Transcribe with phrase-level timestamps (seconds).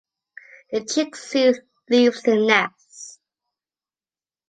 [0.71, 1.53] The chick soon
[1.87, 3.19] leaves the nest.